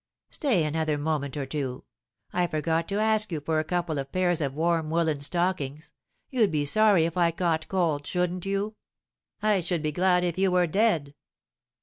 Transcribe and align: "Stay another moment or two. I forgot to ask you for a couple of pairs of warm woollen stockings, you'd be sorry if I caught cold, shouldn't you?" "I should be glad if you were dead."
"Stay 0.31 0.63
another 0.63 0.97
moment 0.97 1.37
or 1.37 1.45
two. 1.45 1.83
I 2.33 2.47
forgot 2.47 2.87
to 2.87 2.95
ask 2.97 3.31
you 3.31 3.39
for 3.39 3.59
a 3.59 3.63
couple 3.63 3.99
of 3.99 4.11
pairs 4.11 4.41
of 4.41 4.55
warm 4.55 4.89
woollen 4.89 5.21
stockings, 5.21 5.91
you'd 6.31 6.49
be 6.51 6.65
sorry 6.65 7.05
if 7.05 7.17
I 7.17 7.29
caught 7.29 7.67
cold, 7.67 8.07
shouldn't 8.07 8.43
you?" 8.47 8.73
"I 9.43 9.59
should 9.59 9.83
be 9.83 9.91
glad 9.91 10.23
if 10.23 10.39
you 10.39 10.49
were 10.49 10.65
dead." 10.65 11.13